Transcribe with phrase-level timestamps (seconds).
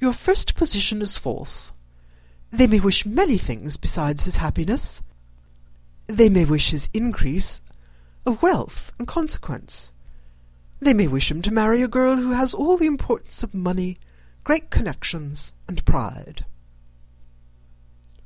[0.00, 1.74] "Your first position is false.
[2.50, 5.02] They may wish many things besides his happiness:
[6.06, 7.60] they may wish his increase
[8.24, 9.90] of wealth and consequence;
[10.80, 13.98] they may wish him to marry a girl who has all the importance of money,
[14.44, 16.46] great connections, and pride."